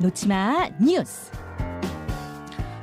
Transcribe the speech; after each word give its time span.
놓지마 0.00 0.68
뉴스. 0.80 1.32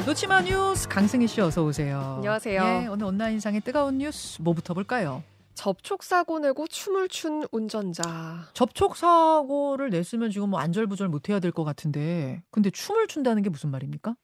놓지마 0.06 0.42
뉴스 0.42 0.88
강승희 0.90 1.28
씨 1.28 1.40
어서 1.42 1.64
오세요. 1.64 2.16
안녕하세요. 2.18 2.62
예, 2.84 2.88
오늘 2.88 3.06
온라인상의 3.08 3.62
뜨거운 3.62 3.98
뉴스 4.00 4.42
뭐부터 4.42 4.74
볼까요? 4.74 5.24
접촉 5.56 6.04
사고 6.04 6.40
내고 6.40 6.68
춤을 6.68 7.08
춘 7.10 7.44
운전자. 7.52 8.46
접촉 8.54 8.96
사고를 8.98 9.90
냈으면 9.90 10.30
지금 10.30 10.50
뭐 10.50 10.60
안절부절 10.60 11.08
못 11.08 11.30
해야 11.30 11.40
될 11.40 11.52
것 11.56 11.64
같은데 11.64 12.44
근데 12.52 12.70
춤을 12.70 13.08
춘다는 13.08 13.42
게 13.42 13.50
무슨 13.50 13.72
말입니까? 13.72 14.16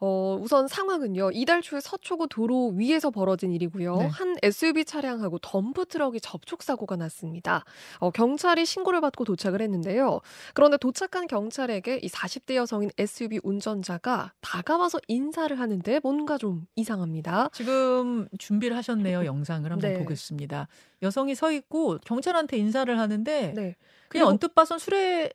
어, 0.00 0.36
우선 0.42 0.66
상황은요. 0.66 1.30
이달 1.32 1.62
초에 1.62 1.80
서초구 1.80 2.28
도로 2.28 2.68
위에서 2.74 3.10
벌어진 3.10 3.52
일이고요. 3.52 3.96
네. 3.96 4.06
한 4.08 4.34
SUV 4.42 4.84
차량하고 4.84 5.38
덤프 5.38 5.86
트럭이 5.86 6.20
접촉 6.20 6.62
사고가 6.64 6.96
났습니다. 6.96 7.64
어, 7.98 8.10
경찰이 8.10 8.66
신고를 8.66 9.00
받고 9.00 9.24
도착을 9.24 9.62
했는데요. 9.62 10.20
그런데 10.54 10.76
도착한 10.76 11.28
경찰에게 11.28 11.98
이 12.02 12.08
40대 12.08 12.56
여성인 12.56 12.90
SUV 12.98 13.38
운전자가 13.44 14.32
다가와서 14.40 14.98
인사를 15.06 15.56
하는데 15.58 16.00
뭔가 16.02 16.36
좀 16.36 16.66
이상합니다. 16.74 17.50
지금 17.52 18.26
준비를 18.38 18.76
하셨네요. 18.78 19.24
영상을 19.24 19.70
한번 19.70 19.92
네. 19.92 19.98
보겠습니다. 20.00 20.66
여성이 21.02 21.34
서 21.34 21.50
있고 21.50 21.98
경찰한테 22.04 22.56
인사를 22.56 22.98
하는데 22.98 23.52
네. 23.54 23.76
그냥 24.08 24.28
언뜻 24.28 24.54
봐선 24.54 24.78
술에 24.78 25.32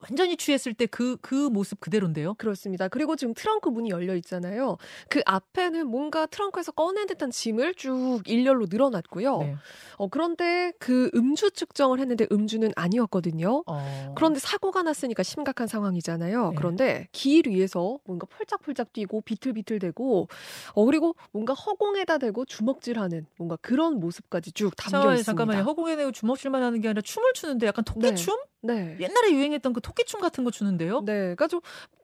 완전히 0.00 0.36
취했을 0.36 0.74
때그그 0.74 1.48
모습 1.48 1.80
그대로인데요. 1.80 2.34
그렇습니다. 2.34 2.88
그리고 2.88 3.16
지금 3.16 3.34
트렁크 3.34 3.68
문이 3.68 3.90
열려 3.90 4.14
있잖아요. 4.16 4.76
그 5.08 5.20
앞에는 5.26 5.88
뭔가 5.88 6.26
트렁크에서 6.26 6.72
꺼낸 6.72 7.06
듯한 7.08 7.30
짐을 7.30 7.74
쭉 7.74 8.20
일렬로 8.26 8.66
늘어놨고요. 8.70 9.38
네. 9.38 9.56
어, 9.96 10.08
그런데 10.08 10.72
그 10.78 11.10
음주 11.14 11.50
측정을 11.50 11.98
했는데 11.98 12.26
음주는 12.30 12.70
아니었거든요. 12.76 13.64
어. 13.66 14.12
그런데 14.16 14.38
사고가 14.38 14.82
났으니까 14.84 15.24
심각한 15.24 15.66
상황이잖아요. 15.66 16.50
네. 16.50 16.54
그런데 16.56 17.08
길 17.10 17.48
위에서 17.48 17.98
뭔가 18.04 18.26
펄짝펄짝 18.26 18.92
뛰고 18.92 19.22
비틀비틀대고 19.22 20.28
어 20.74 20.84
그리고 20.84 21.16
뭔가 21.32 21.54
허공에다 21.54 22.18
대고 22.18 22.44
주먹질하는 22.44 23.26
뭔가 23.36 23.56
그런 23.60 23.98
모습까지 23.98 24.52
쭉 24.52 24.76
담겨 24.76 25.02
자, 25.02 25.14
있습니다. 25.14 25.24
잠깐만요. 25.24 25.62
허공에 25.64 25.96
내고 25.96 26.12
주먹질만 26.12 26.62
하는 26.62 26.80
게 26.80 26.88
아니라 26.88 27.02
춤을 27.02 27.32
추는데 27.34 27.66
약간 27.66 27.84
토끼춤? 27.84 28.36
네. 28.60 28.96
옛날에 29.00 29.32
유행했던 29.32 29.72
그 29.72 29.80
토끼춤 29.88 30.20
같은 30.20 30.44
거 30.44 30.50
추는데요. 30.50 31.00
네, 31.04 31.12
그러니까 31.12 31.48
좀 31.48 31.60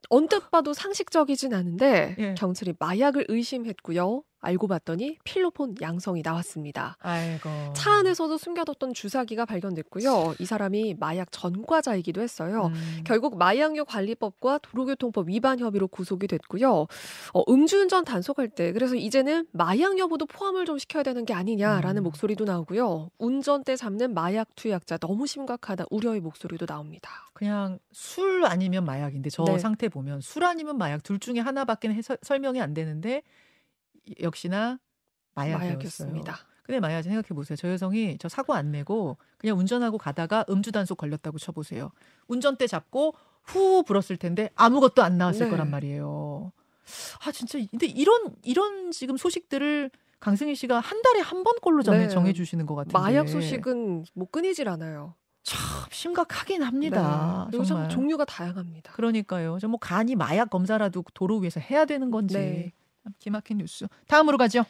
언뜻 0.09 0.51
봐도 0.51 0.73
상식적이진 0.73 1.53
않은데 1.53 2.15
예. 2.19 2.33
경찰이 2.35 2.73
마약을 2.79 3.25
의심했고요. 3.27 4.23
알고 4.45 4.67
봤더니 4.67 5.17
필로폰 5.23 5.75
양성이 5.81 6.21
나왔습니다. 6.23 6.97
아이고. 6.99 7.49
차 7.73 7.91
안에서도 7.93 8.37
숨겨뒀던 8.37 8.93
주사기가 8.93 9.45
발견됐고요. 9.45 10.35
이 10.39 10.45
사람이 10.45 10.95
마약 10.99 11.31
전과자이기도 11.31 12.21
했어요. 12.21 12.67
음. 12.73 13.03
결국 13.05 13.37
마약류 13.37 13.85
관리법과 13.85 14.59
도로교통법 14.59 15.29
위반 15.29 15.59
혐의로 15.59 15.87
구속이 15.87 16.27
됐고요. 16.27 16.87
어, 17.33 17.43
음주운전 17.51 18.05
단속할 18.05 18.49
때 18.49 18.71
그래서 18.71 18.95
이제는 18.95 19.47
마약 19.51 19.97
여부도 19.97 20.27
포함을 20.27 20.65
좀 20.65 20.77
시켜야 20.77 21.01
되는 21.03 21.25
게 21.25 21.33
아니냐라는 21.33 22.01
음. 22.01 22.03
목소리도 22.03 22.45
나오고요. 22.45 23.09
운전대 23.17 23.75
잡는 23.75 24.13
마약 24.13 24.55
투약자 24.55 24.97
너무 24.97 25.25
심각하다 25.25 25.85
우려의 25.89 26.19
목소리도 26.21 26.65
나옵니다. 26.67 27.09
그냥 27.33 27.79
술 27.91 28.45
아니면 28.45 28.85
마약인데 28.85 29.29
저 29.31 29.43
네. 29.43 29.57
상태 29.59 29.89
보면 29.89 30.21
술 30.21 30.43
아니면 30.45 30.77
마약 30.77 31.01
둘 31.03 31.19
중에 31.19 31.39
하나밖에 31.39 31.89
해서, 31.89 32.15
설명이 32.21 32.61
안 32.61 32.73
되는데 32.73 33.17
이- 33.17 33.21
역시나. 34.21 34.79
마약이었습니다. 35.35 36.37
근데 36.63 36.79
만약에 36.79 37.03
생각해 37.03 37.27
보세요. 37.29 37.55
저 37.55 37.69
여성이 37.69 38.17
저 38.19 38.27
사고 38.29 38.53
안 38.53 38.71
내고 38.71 39.17
그냥 39.37 39.59
운전하고 39.59 39.97
가다가 39.97 40.45
음주 40.49 40.71
단속 40.71 40.97
걸렸다고 40.97 41.37
쳐보세요. 41.37 41.91
운전대 42.27 42.65
잡고 42.67 43.13
후 43.43 43.83
불었을 43.83 44.17
텐데 44.17 44.49
아무것도 44.55 45.03
안 45.03 45.17
나왔을 45.17 45.45
네. 45.45 45.51
거란 45.51 45.69
말이에요. 45.69 46.51
아 47.25 47.31
진짜 47.31 47.59
근데 47.69 47.85
이런 47.85 48.35
이런 48.43 48.91
지금 48.91 49.17
소식들을 49.17 49.91
강승희 50.19 50.55
씨가 50.55 50.79
한 50.79 51.01
달에 51.03 51.19
한 51.19 51.43
번꼴로 51.43 51.83
전해 51.83 52.03
네. 52.03 52.07
정해 52.07 52.33
주시는 52.33 52.65
것 52.65 52.73
같은데 52.73 52.97
마약 52.97 53.27
소식은 53.29 54.05
뭐 54.15 54.27
끊이질 54.31 54.67
않아요. 54.69 55.13
참 55.43 55.59
심각하긴 55.91 56.63
합니다. 56.63 57.47
네. 57.51 57.63
정말. 57.63 57.89
종류가 57.89 58.25
다양합니다. 58.25 58.93
그러니까요. 58.93 59.59
저 59.59 59.67
뭐 59.67 59.77
간이 59.79 60.15
마약 60.15 60.49
검사라도 60.49 61.03
도로 61.13 61.37
위에서 61.37 61.59
해야 61.59 61.85
되는 61.85 62.09
건지. 62.09 62.35
네. 62.35 62.71
참 63.05 63.13
기막힌 63.19 63.59
뉴스. 63.59 63.85
다음으로 64.07 64.37
가죠. 64.37 64.65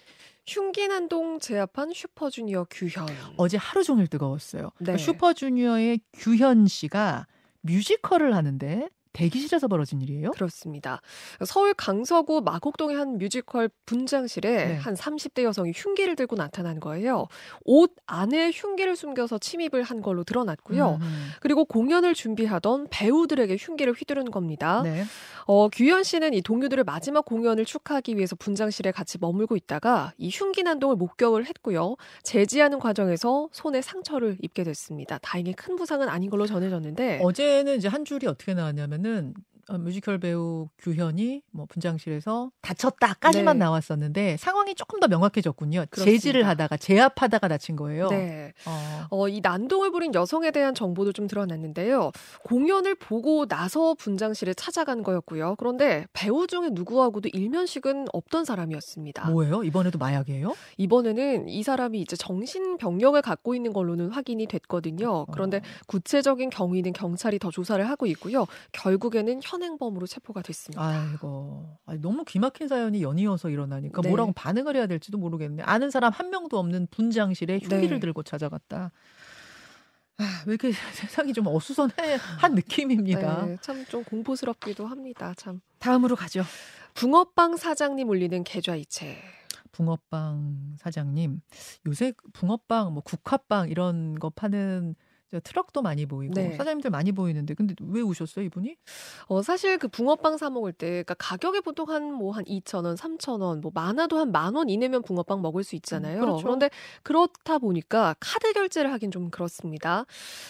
흉기난동 0.46 1.40
제압한 1.40 1.94
슈퍼주니어 1.94 2.68
규현. 2.70 3.08
어제 3.38 3.56
하루 3.56 3.84
종일 3.84 4.08
뜨거웠어요. 4.08 4.64
네. 4.64 4.70
그러니까 4.80 5.04
슈퍼주니어의 5.04 6.02
규현 6.14 6.68
씨가 6.68 7.28
뮤지컬을 7.62 8.36
하는데 8.36 8.90
대기실에서 9.16 9.68
벌어진 9.68 10.02
일이에요. 10.02 10.32
그렇습니다. 10.32 11.02
서울 11.46 11.74
강서구 11.74 12.42
마곡동의 12.42 12.96
한 12.98 13.18
뮤지컬 13.18 13.70
분장실에 13.86 14.66
네. 14.68 14.76
한 14.76 14.94
30대 14.94 15.44
여성이 15.44 15.72
흉기를 15.76 16.16
들고 16.16 16.36
나타난 16.36 16.80
거예요. 16.80 17.28
옷 17.64 17.94
안에 18.06 18.52
흉기를 18.54 18.96
숨겨서 18.96 19.38
침입을 19.38 19.84
한 19.84 20.02
걸로 20.02 20.24
드러났고요. 20.24 21.00
음, 21.02 21.30
그리고 21.40 21.66
공연을 21.66 22.14
준비하던 22.14 22.88
배우들에게 22.90 23.56
흉기를 23.60 23.94
휘두른 23.94 24.32
겁니다. 24.32 24.82
네. 24.84 25.06
어, 25.46 25.70
규현 25.70 26.04
씨는 26.04 26.34
이 26.34 26.42
동료들의 26.42 26.84
마지막 26.86 27.24
공연을 27.24 27.66
축하하기 27.66 28.18
위해서 28.18 28.36
분장실에 28.36 28.92
같이 28.92 29.18
머물고 29.20 29.56
있다가 29.56 30.14
이 30.18 30.30
흉기 30.30 30.64
난동을 30.64 30.96
목격을 30.96 31.46
했고요. 31.46 31.96
제지하는 32.24 32.80
과정에서 32.80 33.50
손에 33.52 33.82
상처를 33.82 34.38
입게 34.42 34.64
됐습니다. 34.64 35.20
다행히 35.20 35.54
큰 35.54 35.76
부상은 35.76 36.10
아닌 36.10 36.30
걸로 36.30 36.48
전해졌는데 36.48 37.20
어제는 37.22 37.78
이제 37.78 37.88
한 37.88 38.06
줄이 38.06 38.28
어떻게 38.28 38.54
나왔냐면 38.54 39.02
은 39.06 39.34
어, 39.38 39.55
뮤지컬 39.74 40.20
배우 40.20 40.70
규현이 40.78 41.42
뭐 41.52 41.66
분장실에서 41.66 42.52
다쳤다까지만 42.62 43.58
네. 43.58 43.66
나왔었는데 43.66 44.38
상황이 44.38 44.76
조금 44.76 45.00
더 45.00 45.08
명확해졌군요. 45.08 45.86
그렇습니다. 45.90 46.12
제지를 46.12 46.48
하다가 46.48 46.78
제압하다가 46.78 47.48
다친 47.48 47.76
거예요. 47.76 48.10
네. 48.10 48.54
어. 48.68 49.08
어, 49.10 49.28
이 49.28 49.42
난동을 49.42 49.92
부린 49.92 50.14
여성에 50.14 50.52
대한 50.52 50.76
정보도 50.76 51.14
좀 51.14 51.28
드러났는데요. 51.28 52.12
공연을 52.44 52.96
보고 52.96 53.48
나서 53.48 53.96
분장실에 53.96 54.54
찾아간 54.54 55.02
거였고요. 55.02 55.56
그런데 55.58 56.06
배우 56.14 56.46
중에 56.46 56.70
누구하고도 56.72 57.30
일면식은 57.34 58.06
없던 58.14 58.46
사람이었습니다. 58.46 59.30
뭐예요? 59.32 59.64
이번에도 59.64 59.98
마약이에요? 59.98 60.54
이번에는 60.78 61.50
이 61.50 61.64
사람이 61.64 62.02
이제 62.02 62.16
정신병력을 62.16 63.20
갖고 63.24 63.56
있는 63.56 63.74
걸로는 63.74 64.10
확인이 64.10 64.46
됐거든요. 64.46 65.26
그런데 65.32 65.58
어. 65.58 65.62
구체적인 65.88 66.52
경위는 66.52 66.94
경찰이 66.94 67.40
더 67.40 67.50
조사를 67.50 67.88
하고 67.90 68.06
있고요. 68.06 68.46
결국에는 68.72 69.40
현 69.44 69.55
행범으로 69.64 70.08
체포가 70.08 70.42
됐습니다. 70.42 70.82
아이고, 70.84 71.78
아니, 71.86 72.00
너무 72.00 72.24
기막힌 72.24 72.68
사연이 72.68 73.02
연이어서 73.02 73.50
일어나니까 73.50 74.02
네. 74.02 74.10
뭐라고 74.10 74.32
반응을 74.34 74.76
해야 74.76 74.88
될지도 74.88 75.18
모르겠네. 75.18 75.64
아는 75.64 75.90
사람 75.92 76.12
한 76.12 76.30
명도 76.30 76.58
없는 76.60 76.88
분장실에 76.92 77.60
흉기를 77.60 77.98
네. 77.98 78.00
들고 78.00 78.24
찾아갔다. 78.24 78.92
아, 80.18 80.44
왜 80.46 80.54
이렇게 80.54 80.72
세상이 80.94 81.34
좀 81.34 81.48
어수선한 81.48 82.56
느낌입니다. 82.56 83.46
네, 83.46 83.58
참좀 83.62 84.04
공포스럽기도 84.06 84.88
합니다. 84.88 85.34
참 85.38 85.62
다음으로 85.80 86.16
가죠. 86.16 86.44
붕어빵 86.94 87.58
사장님 87.58 88.08
올리는 88.08 88.44
계좌이체. 88.44 89.18
붕어빵 89.74 90.78
사장님, 90.80 91.42
요새 91.88 92.14
붕어빵, 92.32 92.94
뭐 92.94 93.04
국화빵 93.04 93.70
이런 93.70 94.18
거 94.18 94.30
파는 94.30 94.96
저 94.96 95.05
트럭도 95.44 95.82
많이 95.82 96.06
보이고 96.06 96.34
네. 96.34 96.52
사장님들 96.56 96.92
많이 96.92 97.12
보이는데 97.12 97.54
근데 97.56 97.76
왜 97.82 98.02
오셨어요 98.02 98.46
이분이? 98.46 98.78
어, 99.28 99.42
사실 99.42 99.78
그 99.78 99.88
붕어빵 99.88 100.38
사 100.38 100.50
먹을 100.50 100.72
때, 100.72 100.88
그러니까 100.88 101.14
가격이 101.16 101.62
보통 101.62 101.90
한 101.90 102.12
뭐한 102.14 102.46
2,000원, 102.46 102.96
3,000원, 102.98 103.62
뭐 103.62 103.72
많아도 103.74 104.18
한 104.20 104.32
만 104.32 104.56
원 104.56 104.70
이내면 104.70 105.02
붕어빵 105.02 105.42
먹을 105.42 105.64
수 105.64 105.76
있잖아요. 105.76 106.18
음, 106.18 106.22
그렇죠. 106.22 106.44
그런데 106.44 106.70
그렇다 107.04 107.58
보니까 107.58 108.16
카드 108.20 108.54
결제를 108.54 108.92
하긴 108.94 109.12
좀 109.12 109.30
그렇습니다. 109.30 110.06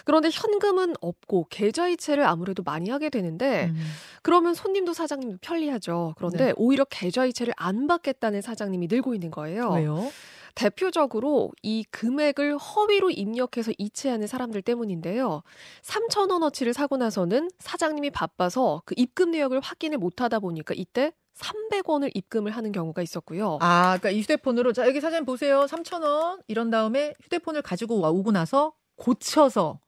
그런데 0.06 0.30
현금은 0.32 0.94
없고 1.02 1.48
계좌이체를 1.50 2.24
아무래도 2.26 2.62
많이 2.64 2.90
하게 2.90 3.10
되는데 3.10 3.66
음. 3.68 3.86
그러면 4.22 4.54
손님도 4.54 4.94
사장님도 4.94 5.38
편리하죠. 5.42 6.14
그런데 6.18 6.46
네. 6.48 6.54
오히려 6.58 6.84
계좌이체를 6.86 7.54
안 7.58 7.88
받겠다는 7.88 8.42
사장님이 8.42 8.88
늘고 8.88 9.14
있는 9.14 9.32
거예요. 9.32 9.70
왜요? 9.72 10.12
대표적으로 10.56 11.52
이 11.62 11.84
금액을 11.92 12.58
허위로 12.58 13.12
입력해서 13.12 13.72
이체하는 13.78 14.26
사람들 14.28 14.62
때문인데요. 14.62 15.44
3천 15.84 16.32
원어치를 16.32 16.74
사고 16.74 16.98
나서는 16.98 17.50
사장님이 17.60 18.10
바빠서 18.12 18.82
그 18.86 18.96
입금 18.98 19.32
내역을 19.32 19.60
확인을 19.60 19.98
못하다 19.98 20.40
보니까 20.40 20.74
이때 20.76 21.12
300원을 21.38 22.12
입금을 22.14 22.52
하는 22.52 22.72
경우가 22.72 23.02
있었고요. 23.02 23.58
아, 23.62 23.98
그러니까 24.00 24.10
이 24.12 24.22
휴대폰으로 24.22 24.72
자 24.74 24.88
여기 24.88 25.02
사장님 25.02 25.26
보세요. 25.26 25.66
3천 25.70 26.02
원 26.04 26.42
이런 26.48 26.70
다음에 26.72 27.14
휴대폰을 27.24 27.62
가지고 27.62 28.00
와- 28.00 28.10
오고 28.10 28.32
나서 28.32 28.74
고쳐서 28.96 29.80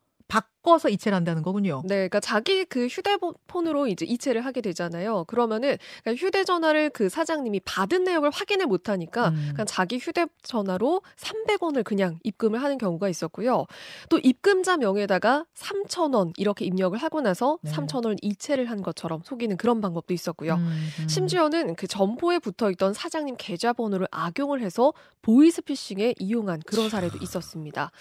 섞어서 0.68 0.90
이체를 0.90 1.16
한다는 1.16 1.42
거군요. 1.42 1.82
네, 1.86 1.96
그러니까 1.96 2.20
자기 2.20 2.66
그 2.66 2.88
휴대폰으로 2.88 3.88
이제 3.88 4.06
이체를 4.06 4.46
하게 4.46 4.60
되잖아요. 4.62 5.24
그러면은 5.26 5.78
그러니까 6.04 6.26
휴대전화를 6.26 6.90
그 6.90 7.08
사장님이 7.08 7.62
받은 7.62 8.04
내역을 8.04 8.30
확인을 8.30 8.68
못하니까 8.68 9.30
음. 9.30 9.50
그냥 9.54 9.66
자기 9.66 9.98
휴대전화로 9.98 11.02
300원을 11.16 11.84
그냥 11.84 12.20
입금을 12.24 12.62
하는 12.62 12.78
경우가 12.78 13.08
있었고요. 13.08 13.66
또 14.10 14.20
입금자 14.20 14.78
명에다가 14.78 15.46
3,000원 15.56 16.34
이렇게 16.38 16.66
입력을 16.66 16.98
하고 16.98 17.22
나서 17.22 17.58
네. 17.62 17.72
3,000원 17.72 18.18
이체를 18.22 18.70
한 18.70 18.82
것처럼 18.82 19.22
속이는 19.24 19.56
그런 19.58 19.80
방법도 19.80 20.14
있었고요. 20.14 20.56
음, 20.56 20.90
음. 21.00 21.08
심지어는 21.08 21.76
그 21.76 21.88
점포에 21.88 22.40
붙어 22.40 22.70
있던 22.72 22.94
사장님 22.94 23.36
계좌번호를 23.38 24.08
악용을 24.12 24.62
해서 24.62 24.94
보이스피싱에 25.22 26.16
이용한 26.20 26.62
그런 26.66 26.90
사례도 26.90 27.20
있었습니다. 27.22 27.92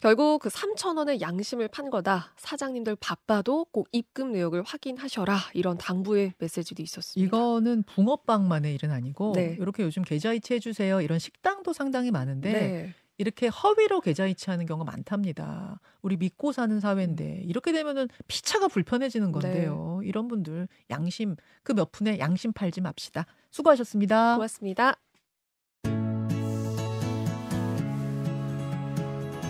결국 0.00 0.40
그 0.40 0.48
3천 0.48 0.96
원의 0.96 1.20
양심을 1.20 1.68
판 1.68 1.90
거다. 1.90 2.13
사장님들 2.36 2.96
바빠도 2.96 3.66
꼭 3.66 3.88
입금 3.92 4.32
내역을 4.32 4.62
확인하셔라. 4.62 5.38
이런 5.54 5.78
당부의 5.78 6.34
메시지도 6.38 6.82
있었습니다. 6.82 7.26
이거는 7.26 7.82
붕어빵만의 7.84 8.74
일은 8.74 8.90
아니고 8.90 9.32
네. 9.34 9.56
이렇게 9.60 9.82
요즘 9.82 10.02
계좌 10.02 10.32
이체 10.32 10.56
해 10.56 10.58
주세요. 10.60 11.00
이런 11.00 11.18
식당도 11.18 11.72
상당히 11.72 12.10
많은데 12.10 12.52
네. 12.52 12.94
이렇게 13.16 13.46
허위로 13.46 14.00
계좌 14.00 14.26
이체하는 14.26 14.66
경우가 14.66 14.90
많답니다. 14.90 15.80
우리 16.02 16.16
믿고 16.16 16.50
사는 16.52 16.80
사회인데 16.80 17.42
이렇게 17.46 17.70
되면은 17.72 18.08
피차가 18.26 18.66
불편해지는 18.68 19.30
건데요. 19.30 20.00
이런 20.02 20.26
분들 20.26 20.66
양심 20.90 21.36
그 21.62 21.72
몇 21.72 21.92
푼에 21.92 22.18
양심 22.18 22.52
팔지 22.52 22.80
맙시다. 22.80 23.26
수고하셨습니다. 23.50 24.34
고맙습니다. 24.34 24.96